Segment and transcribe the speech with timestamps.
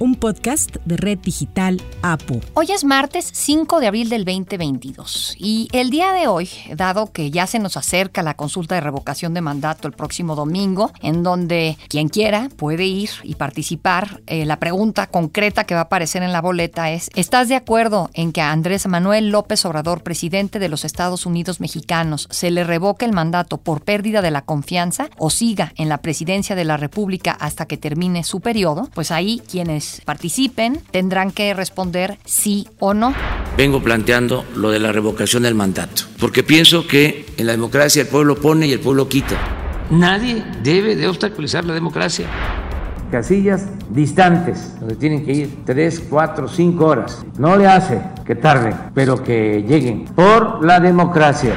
[0.00, 2.40] un podcast de Red Digital APU.
[2.54, 7.30] Hoy es martes 5 de abril del 2022 y el día de hoy, dado que
[7.30, 11.76] ya se nos acerca la consulta de revocación de mandato el próximo domingo, en donde
[11.88, 16.32] quien quiera puede ir y participar, eh, la pregunta concreta que va a aparecer en
[16.32, 20.70] la boleta es, ¿estás de acuerdo en que a Andrés Manuel López Obrador, presidente de
[20.70, 25.28] los Estados Unidos mexicanos, se le revoque el mandato por pérdida de la confianza o
[25.28, 28.88] siga en la presidencia de la República hasta que termine su periodo?
[28.94, 33.14] Pues ahí quienes participen tendrán que responder sí o no.
[33.56, 38.08] Vengo planteando lo de la revocación del mandato, porque pienso que en la democracia el
[38.08, 39.36] pueblo pone y el pueblo quita.
[39.90, 42.26] Nadie debe de obstaculizar la democracia.
[43.10, 47.24] Casillas distantes, donde tienen que ir 3, 4, 5 horas.
[47.38, 51.54] No le hace que tarden, pero que lleguen por la democracia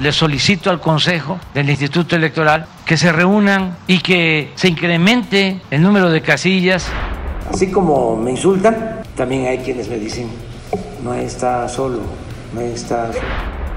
[0.00, 5.82] le solicito al Consejo del Instituto Electoral que se reúnan y que se incremente el
[5.82, 6.86] número de casillas
[7.52, 10.28] Así como me insultan, también hay quienes me dicen,
[11.02, 12.00] no está solo,
[12.54, 13.24] no está solo.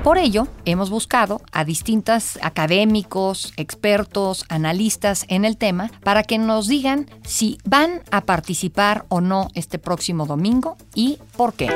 [0.04, 6.68] Por ello, hemos buscado a distintos académicos, expertos, analistas en el tema para que nos
[6.68, 11.70] digan si van a participar o no este próximo domingo y por qué.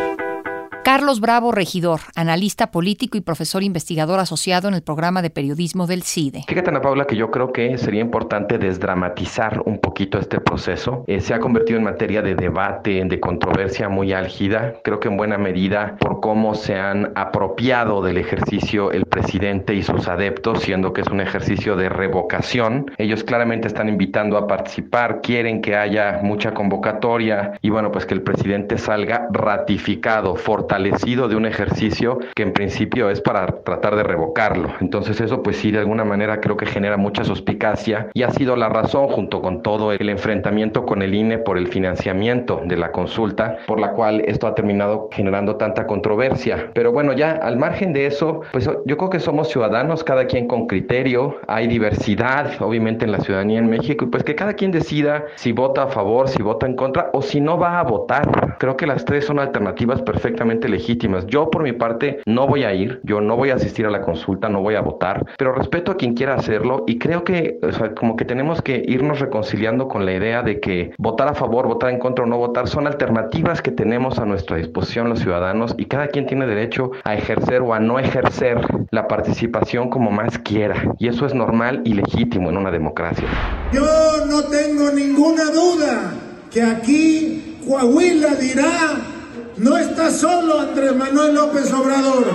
[0.88, 6.03] Carlos Bravo Regidor, analista político y profesor investigador asociado en el programa de periodismo del
[6.03, 6.45] CIDE.
[6.47, 11.03] Fíjate, Ana Paula, que yo creo que sería importante desdramatizar un poquito este proceso.
[11.08, 15.17] Eh, se ha convertido en materia de debate, de controversia muy álgida, creo que en
[15.17, 20.93] buena medida por cómo se han apropiado del ejercicio el presidente y sus adeptos, siendo
[20.93, 22.89] que es un ejercicio de revocación.
[22.97, 28.13] Ellos claramente están invitando a participar, quieren que haya mucha convocatoria y bueno, pues que
[28.13, 34.03] el presidente salga ratificado, fortalecido de un ejercicio que en principio es para tratar de
[34.03, 34.70] revocarlo.
[34.80, 38.55] Entonces eso pues sí de alguna manera creo que genera mucha suspicacia y ha sido
[38.55, 42.92] la razón junto con todo el enfrentamiento con el INE por el financiamiento de la
[42.92, 46.70] consulta, por la cual esto ha terminado generando tanta controversia.
[46.73, 50.48] Pero bueno, ya al margen de eso, pues yo creo que somos ciudadanos, cada quien
[50.48, 54.71] con criterio, hay diversidad obviamente en la ciudadanía en México y pues que cada quien
[54.71, 58.58] decida si vota a favor, si vota en contra o si no va a votar.
[58.60, 61.26] Creo que las tres son alternativas perfectamente legítimas.
[61.28, 64.02] Yo por mi parte no voy a ir, yo no voy a asistir a la
[64.02, 67.60] consulta, no voy a votar, pero respeto a quien quiera hacerlo y creo que
[67.95, 71.92] como que tenemos que irnos reconciliando con la idea de que votar a favor, votar
[71.92, 75.86] en contra o no votar son alternativas que tenemos a nuestra disposición los ciudadanos y
[75.86, 78.60] cada quien tiene derecho a ejercer o a no ejercer
[78.92, 83.28] la participación como más quiera y eso es normal y legítimo en una democracia.
[83.72, 83.86] Yo
[84.28, 86.14] no tengo ninguna duda
[86.52, 89.17] que aquí Coahuila dirá
[89.57, 92.33] no está solo Andrés Manuel López Obrador.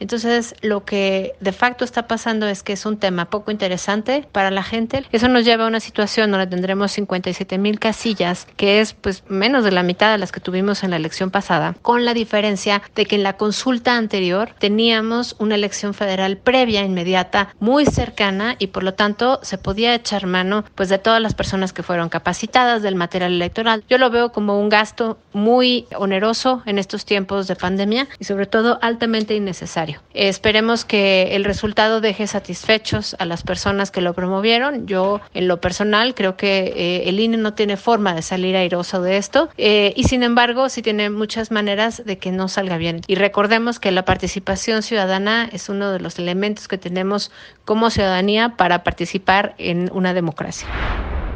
[0.00, 4.50] Entonces, lo que de facto está pasando es que es un tema poco interesante para
[4.50, 5.04] la gente.
[5.12, 9.64] Eso nos lleva a una situación donde tendremos 57 mil casillas, que es pues menos
[9.64, 13.06] de la mitad de las que tuvimos en la elección pasada, con la diferencia de
[13.06, 18.82] que en la consulta anterior teníamos una elección federal previa, inmediata, muy cercana y por
[18.82, 22.94] lo tanto se podía echar mano pues de todas las personas que fueron capacitadas del
[22.94, 23.84] material electoral.
[23.88, 28.46] Yo lo veo como un gasto muy oneroso en estos tiempos de pandemia y sobre
[28.46, 29.81] todo altamente innecesario.
[30.14, 34.86] Esperemos que el resultado deje satisfechos a las personas que lo promovieron.
[34.86, 39.02] Yo, en lo personal, creo que eh, el INE no tiene forma de salir airoso
[39.02, 43.00] de esto eh, y, sin embargo, sí tiene muchas maneras de que no salga bien.
[43.06, 47.30] Y recordemos que la participación ciudadana es uno de los elementos que tenemos
[47.64, 50.68] como ciudadanía para participar en una democracia.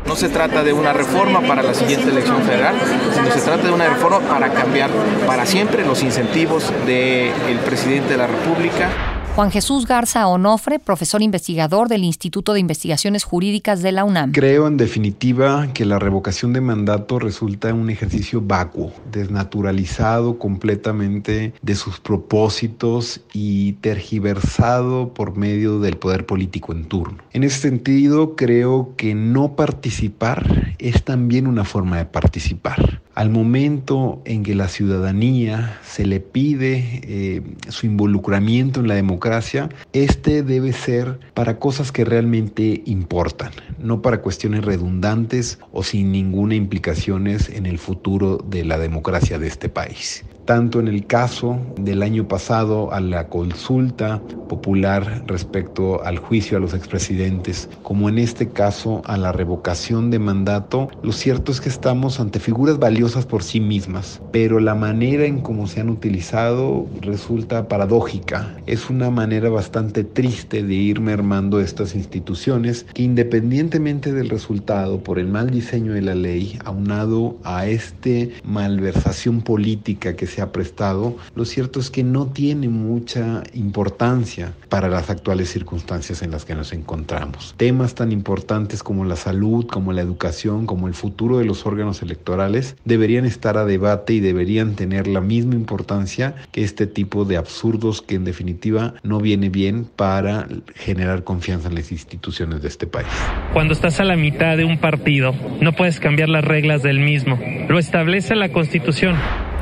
[0.06, 2.76] No se trata de una reforma para la siguiente elección federal,
[3.14, 4.90] sino se trata de una reforma para cambiar
[5.26, 11.88] para siempre los incentivos del presidente de la República Juan Jesús Garza Onofre, profesor investigador
[11.88, 14.32] del Instituto de Investigaciones Jurídicas de la UNAM.
[14.32, 21.74] Creo en definitiva que la revocación de mandato resulta un ejercicio vacuo, desnaturalizado completamente de
[21.74, 27.18] sus propósitos y tergiversado por medio del poder político en turno.
[27.34, 33.02] En ese sentido, creo que no participar es también una forma de participar.
[33.14, 39.68] Al momento en que la ciudadanía se le pide eh, su involucramiento en la democracia,
[39.92, 46.54] este debe ser para cosas que realmente importan, no para cuestiones redundantes o sin ninguna
[46.54, 52.02] implicaciones en el futuro de la democracia de este país tanto en el caso del
[52.02, 58.48] año pasado a la consulta popular respecto al juicio a los expresidentes, como en este
[58.48, 63.42] caso a la revocación de mandato, lo cierto es que estamos ante figuras valiosas por
[63.42, 68.56] sí mismas, pero la manera en cómo se han utilizado resulta paradójica.
[68.66, 75.18] Es una manera bastante triste de ir mermando estas instituciones que independientemente del resultado por
[75.18, 80.52] el mal diseño de la ley, aunado a este malversación política que se se ha
[80.52, 86.44] prestado, lo cierto es que no tiene mucha importancia para las actuales circunstancias en las
[86.44, 87.54] que nos encontramos.
[87.56, 92.02] Temas tan importantes como la salud, como la educación, como el futuro de los órganos
[92.02, 97.38] electorales deberían estar a debate y deberían tener la misma importancia que este tipo de
[97.38, 102.86] absurdos que en definitiva no viene bien para generar confianza en las instituciones de este
[102.86, 103.08] país.
[103.54, 107.38] Cuando estás a la mitad de un partido, no puedes cambiar las reglas del mismo.
[107.70, 109.16] Lo establece la Constitución.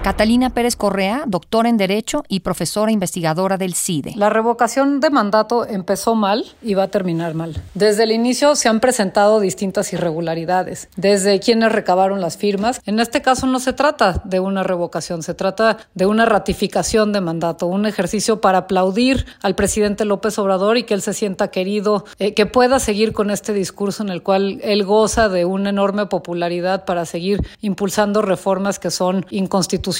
[0.04, 4.12] Catalina Pérez Correa, doctora en Derecho y profesora investigadora del CIDE.
[4.16, 7.62] La revocación de mandato empezó mal y va a terminar mal.
[7.72, 12.82] Desde el inicio se han presentado distintas irregularidades, desde quienes recabaron las firmas.
[12.84, 17.22] En este caso no se trata de una revocación, se trata de una ratificación de
[17.22, 22.04] mandato, un ejercicio para aplaudir al presidente López Obrador y que él se sienta querido,
[22.18, 26.04] eh, que pueda seguir con este discurso en el cual él goza de una enorme
[26.04, 29.93] popularidad para seguir impulsando reformas que son inconstitucionales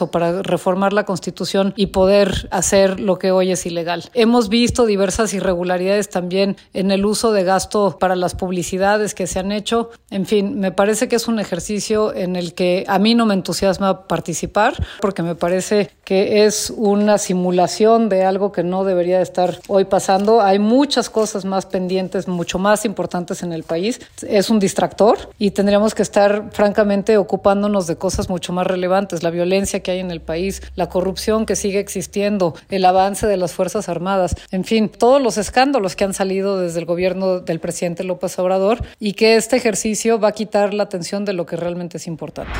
[0.00, 4.04] o para reformar la Constitución y poder hacer lo que hoy es ilegal.
[4.14, 9.38] Hemos visto diversas irregularidades también en el uso de gasto para las publicidades que se
[9.38, 9.90] han hecho.
[10.10, 13.34] En fin, me parece que es un ejercicio en el que a mí no me
[13.34, 19.58] entusiasma participar porque me parece que es una simulación de algo que no debería estar
[19.68, 20.40] hoy pasando.
[20.40, 24.00] Hay muchas cosas más pendientes, mucho más importantes en el país.
[24.26, 29.32] Es un distractor y tendríamos que estar francamente ocupándonos de cosas mucho más relevantes la
[29.32, 33.52] violencia que hay en el país, la corrupción que sigue existiendo, el avance de las
[33.52, 38.04] Fuerzas Armadas, en fin, todos los escándalos que han salido desde el gobierno del presidente
[38.04, 41.98] López Obrador y que este ejercicio va a quitar la atención de lo que realmente
[41.98, 42.52] es importante.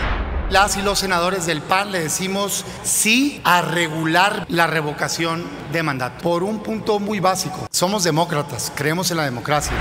[0.50, 6.22] Las y los senadores del PAN le decimos sí a regular la revocación de mandato
[6.22, 7.66] por un punto muy básico.
[7.70, 9.72] Somos demócratas, creemos en la democracia.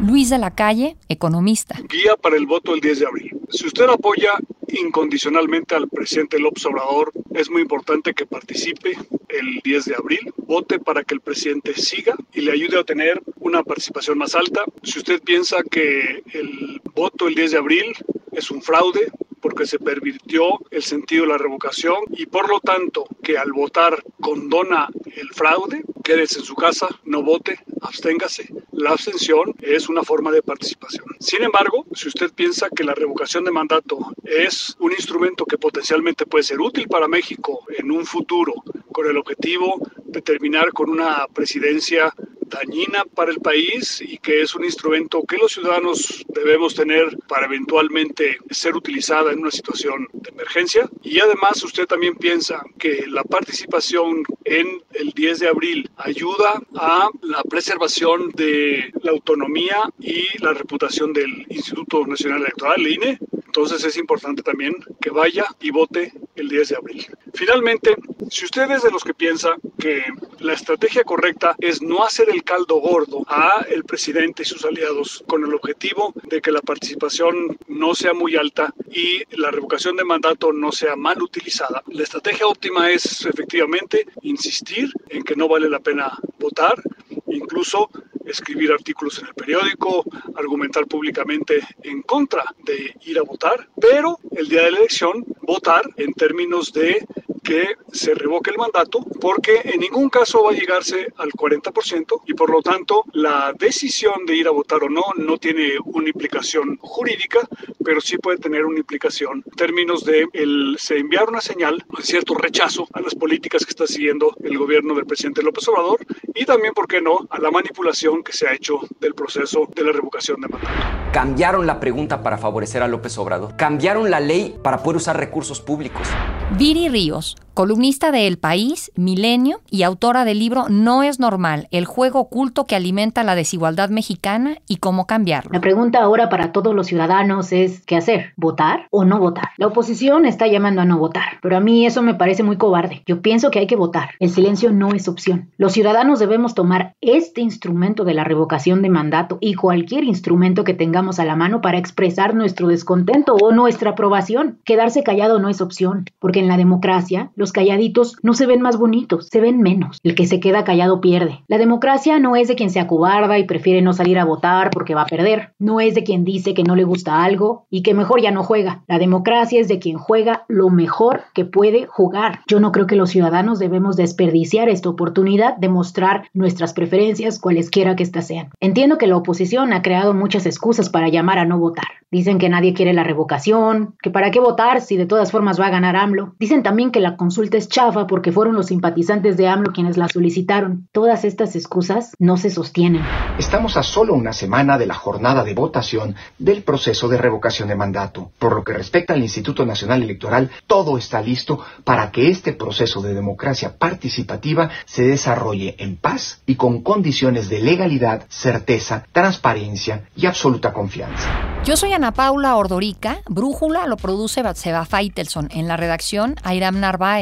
[0.00, 1.76] Luis de la Calle, economista.
[1.90, 3.30] Guía para el voto el 10 de abril.
[3.50, 4.30] Si usted apoya
[4.72, 8.96] incondicionalmente al presidente López Obrador, es muy importante que participe
[9.28, 13.20] el 10 de abril, vote para que el presidente siga y le ayude a tener
[13.36, 14.64] una participación más alta.
[14.82, 17.92] Si usted piensa que el voto el 10 de abril
[18.32, 19.10] es un fraude,
[19.42, 24.02] porque se pervirtió el sentido de la revocación y por lo tanto que al votar
[24.20, 28.48] condona el fraude, quédese en su casa, no vote, absténgase.
[28.82, 31.04] La abstención es una forma de participación.
[31.20, 36.26] Sin embargo, si usted piensa que la revocación de mandato es un instrumento que potencialmente
[36.26, 38.52] puede ser útil para México en un futuro
[38.90, 42.12] con el objetivo de terminar con una presidencia
[42.52, 47.46] dañina para el país y que es un instrumento que los ciudadanos debemos tener para
[47.46, 50.88] eventualmente ser utilizada en una situación de emergencia.
[51.02, 57.08] Y además usted también piensa que la participación en el 10 de abril ayuda a
[57.22, 63.18] la preservación de la autonomía y la reputación del Instituto Nacional Electoral, el INE.
[63.54, 67.06] Entonces es importante también que vaya y vote el 10 de abril.
[67.34, 67.94] Finalmente,
[68.30, 70.04] si usted es de los que piensa que
[70.38, 75.22] la estrategia correcta es no hacer el caldo gordo a el presidente y sus aliados
[75.28, 80.04] con el objetivo de que la participación no sea muy alta y la revocación de
[80.04, 85.68] mandato no sea mal utilizada, la estrategia óptima es efectivamente insistir en que no vale
[85.68, 86.82] la pena votar,
[87.26, 87.90] incluso
[88.32, 94.48] escribir artículos en el periódico, argumentar públicamente en contra de ir a votar, pero el
[94.48, 97.06] día de la elección votar en términos de
[97.42, 102.34] que se revoque el mandato porque en ningún caso va a llegarse al 40% y
[102.34, 106.78] por lo tanto la decisión de ir a votar o no no tiene una implicación
[106.80, 107.40] jurídica,
[107.84, 112.02] pero sí puede tener una implicación en términos de el, se enviar una señal de
[112.02, 116.00] cierto rechazo a las políticas que está siguiendo el gobierno del presidente López Obrador
[116.34, 119.84] y también, ¿por qué no?, a la manipulación que se ha hecho del proceso de
[119.84, 120.72] la revocación de mandato.
[121.12, 123.56] Cambiaron la pregunta para favorecer a López Obrador.
[123.56, 126.08] Cambiaron la ley para poder usar recursos públicos.
[126.56, 131.84] Viri Ríos, columnista de El País, Milenio y autora del libro No es normal, el
[131.84, 135.50] juego oculto que alimenta la desigualdad mexicana y cómo cambiarlo.
[135.52, 138.32] La pregunta ahora para todos los ciudadanos es ¿qué hacer?
[138.36, 139.50] ¿Votar o no votar?
[139.58, 143.02] La oposición está llamando a no votar, pero a mí eso me parece muy cobarde.
[143.06, 144.10] Yo pienso que hay que votar.
[144.18, 145.50] El silencio no es opción.
[145.58, 150.74] Los ciudadanos debemos tomar este instrumento de la revocación de mandato y cualquier instrumento que
[150.74, 154.58] tengamos a la mano para expresar nuestro descontento o nuestra aprobación.
[154.64, 158.78] Quedarse callado no es opción, porque en la democracia los calladitos no se ven más
[158.78, 159.98] bonitos, se ven menos.
[160.04, 161.42] El que se queda callado pierde.
[161.48, 164.94] La democracia no es de quien se acobarda y prefiere no salir a votar porque
[164.94, 165.52] va a perder.
[165.58, 168.44] No es de quien dice que no le gusta algo y que mejor ya no
[168.44, 168.84] juega.
[168.86, 172.40] La democracia es de quien juega lo mejor que puede jugar.
[172.46, 177.96] Yo no creo que los ciudadanos debemos desperdiciar esta oportunidad de mostrar nuestras preferencias cualesquiera
[177.96, 178.50] que éstas sean.
[178.60, 181.86] Entiendo que la oposición ha creado muchas excusas para llamar a no votar.
[182.12, 185.66] Dicen que nadie quiere la revocación, que para qué votar si de todas formas va
[185.66, 186.34] a ganar AMLO.
[186.38, 190.06] Dicen también que la consulta es chafa porque fueron los simpatizantes de AMLO quienes la
[190.06, 190.86] solicitaron.
[190.92, 193.00] Todas estas excusas no se sostienen.
[193.38, 197.74] Estamos a solo una semana de la jornada de votación del proceso de revocación de
[197.74, 198.32] mandato.
[198.38, 203.00] Por lo que respecta al Instituto Nacional Electoral, todo está listo para que este proceso
[203.00, 210.26] de democracia participativa se desarrolle en paz y con condiciones de legalidad, certeza, transparencia y
[210.26, 211.30] absoluta confianza.
[211.64, 213.20] Yo soy Ana Paula Ordorica.
[213.26, 215.48] Brújula lo produce Batseba Feitelson.
[215.52, 217.21] En la redacción, Airam Narváez.